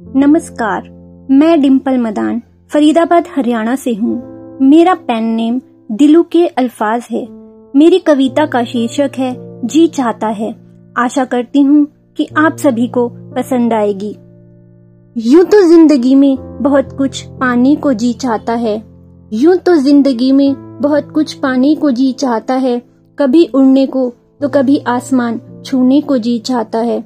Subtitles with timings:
[0.00, 0.88] नमस्कार,
[1.30, 5.60] मैं डिम्पल मदान, फरीदाबाद, हरियाणा से हूँ। मेरा पेन नेम
[5.92, 7.24] दिलू के अल्फाज है।
[7.74, 9.32] मेरी कविता का शीर्षक है,
[9.66, 10.54] जी चाहता है।
[10.96, 11.84] आशा करती हूँ
[12.16, 14.14] कि आप सभी को पसंद आएगी।
[15.16, 18.76] यूँ तो ज़िंदगी में बहुत कुछ पानी को जी चाहता है।
[19.32, 22.80] यूँ तो ज़िंदगी में बहुत कुछ पानी को जी चाहता है।
[23.18, 24.08] कभी उड़ने को
[24.40, 27.04] तो कभी आसमान छूने को जी चाहता है।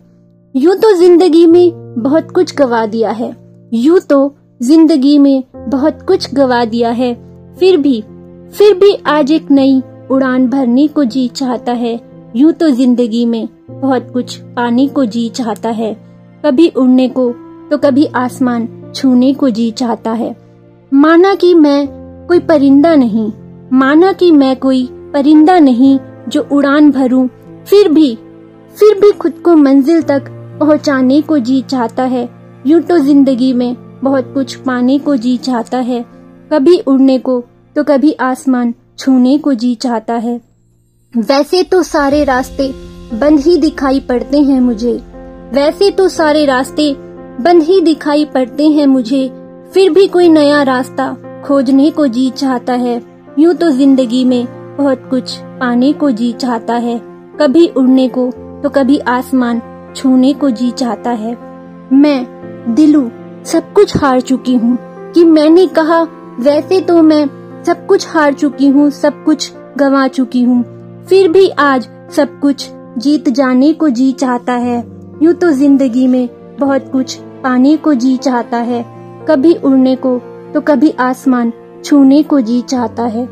[0.55, 3.35] यूँ तो ज़िंदगी में बहुत कुछ गवा दिया है।
[3.75, 7.13] यूँ तो ज़िंदगी में बहुत कुछ गवा दिया है।
[7.57, 8.01] फिर भी
[8.55, 9.81] फिर भी आज एक नई
[10.11, 11.99] उड़ान भरने को जी चाहता है।
[12.37, 15.93] यूँ तो ज़िंदगी में बहुत कुछ पाने को जी चाहता है।
[16.45, 17.31] कभी उड़ने को
[17.71, 20.35] तो कभी आसमान छूने को जी चाहता है।
[20.93, 21.87] माना कि मैं
[22.29, 23.31] कोई परिंदा नहीं,
[23.73, 27.27] माना कि मैं कोई परिंदा नहीं जो उड़ान भरूं,
[27.67, 28.15] फिर भी
[28.77, 30.25] फिर भी खुद को मंजिल तक
[30.61, 32.29] पहुँचाने को जी चाहता है।
[32.67, 36.03] यूँ तो ज़िंदगी में बहुत कुछ पाने को जी चाहता है।
[36.51, 37.41] कभी उड़ने को
[37.77, 40.41] तो कभी आसमान छूने को जी चाहता है।
[41.15, 42.71] वैसे तो सारे रास्ते
[43.13, 44.93] बंद ही दिखाई पड़ते हैं मुझे।
[45.53, 46.93] वैसे तो सारे रास्ते
[47.41, 49.29] बंद ही दिखाई पड़ते हैं मुझे।
[49.75, 51.13] फिर भी कोई नया रास्ता
[51.45, 53.01] खोजने को जी चाहता है।
[53.39, 54.45] यूँ तो ज़िंदगी में
[54.77, 56.99] बहुत कुछ पाने को जी चाहता है।
[57.41, 58.31] कभी उड़ने को
[58.63, 59.61] तो कभी आसमान
[59.97, 61.37] छूने को जी चाहता है।
[61.93, 62.27] मैं,
[62.75, 63.11] दिलू,
[63.45, 64.79] सब कुछ हार चुकी हूँ।
[65.13, 66.03] कि मैंने कहा,
[66.41, 67.27] वैसे तो मैं
[67.65, 70.63] सब कुछ हार चुकी हूँ, सब कुछ गवा चुकी हूँ।
[71.05, 74.79] फिर भी आज सब कुछ जीत जाने को जी चाहता है।
[75.23, 76.29] यूँ तो ज़िंदगी में
[76.61, 78.85] बहुत कुछ पाने को जी चाहता है।
[79.29, 80.19] कभी उड़ने को
[80.55, 81.53] तो कभी आसमान
[81.85, 83.29] छूने को जी चाहता है।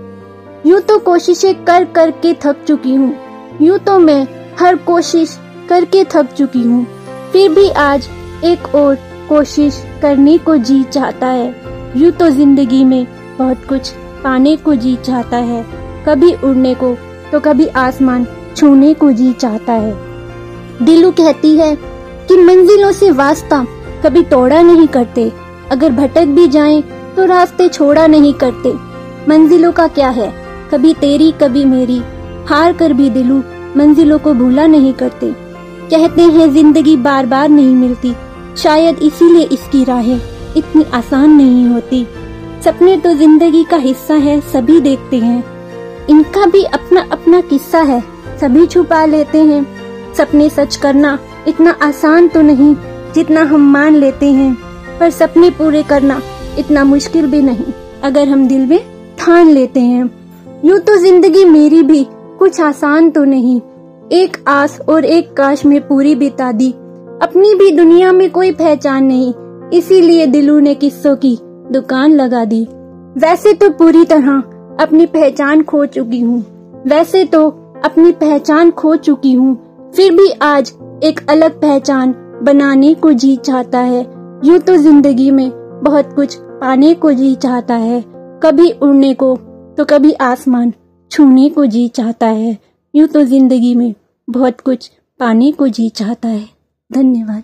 [0.67, 3.15] यूँ तो कोशिशें कर कर के थक चुकी हूँ।
[3.63, 4.29] यूँ तो मैं
[4.61, 5.39] हर कोशिश
[5.69, 6.87] करके थक चुकी हूँ।
[7.33, 8.09] फिर भी आज
[8.45, 8.95] एक और
[9.29, 11.55] कोशिश करने को जी चाहता है।
[11.97, 13.07] यूँ तो ज़िंदगी में
[13.39, 13.91] बहुत कुछ
[14.25, 15.65] पाने को जी चाहता है।
[16.07, 16.95] कभी उड़ने को
[17.33, 18.27] तो कभी आसमान
[18.57, 21.75] छूने को जी चाहता है। दिलू कहती है
[22.29, 23.65] कि मंजिलों से वास्ता
[24.05, 25.31] कभी तोड़ा नहीं करते।
[25.71, 26.83] अगर भटक भी जाएँ
[27.17, 28.73] तो रास्ते छोड़ा नहीं करते।
[29.29, 30.33] मंजिलों का क्या है?
[30.71, 31.99] कभी तेरी, कभी मेरी।
[32.49, 33.43] हार कर भी दिलू
[33.77, 35.31] मंजिलों को भूला नहीं करते।
[35.91, 38.15] कहते हैं, ज़िंदगी बार बार नहीं मिलती।
[38.57, 40.21] शायद इसीलिए इसकी राहें
[40.57, 42.07] इतनी आसान नहीं होती।
[42.65, 45.43] सपने तो ज़िंदगी का हिस्सा है, सभी देखते हैं।
[46.11, 48.01] इनका भी अपना अपना किस्सा है,
[48.41, 49.67] सभी छुपा लेते हैं।
[50.15, 52.75] सपने सच करना इतना आसान तो नहीं,
[53.15, 54.55] जितना हम मान लेते हैं।
[55.01, 56.21] पर सपने पूरे करना
[56.59, 57.73] इतना मुश्किल भी नहीं,
[58.03, 58.81] अगर हम दिल में
[59.19, 60.11] ठान लेते हैं।
[60.65, 62.07] यूँ तो ज़िंदगी मेरी भी
[62.39, 63.61] कुछ आसान तो नहीं
[64.13, 66.71] एक आस और एक काश में पूरी बिता दी।
[67.23, 69.33] अपनी भी दुनिया में कोई पहचान नहीं,
[69.73, 71.37] इसीलिए दिलू ने किस्सों की
[71.73, 72.63] दुकान लगा दी।
[73.17, 74.39] वैसे तो पूरी तरह
[74.81, 76.39] अपनी पहचान खो चुकी हूँ।
[76.87, 77.49] वैसे तो
[77.85, 79.55] अपनी पहचान खो चुकी हूँ।
[79.97, 80.73] फिर भी आज
[81.05, 84.01] एक अलग पहचान बनाने को जी चाहता है।
[84.45, 85.51] यूँ तो ज़िंदगी में
[85.85, 88.01] बहुत कुछ पाने को जी चाहता है।
[88.43, 89.35] कभी उड़ने को
[89.79, 90.73] तो कभी आसमान
[91.11, 92.57] छूने को जी चाहता है।
[92.99, 93.95] यूँ तो ज़िंदगी में
[94.31, 96.49] बहुत कुछ पाने को जी चाहता है।
[96.93, 97.43] धन्यवाद।